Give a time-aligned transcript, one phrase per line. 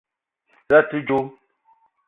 [0.69, 1.19] Za a te djo?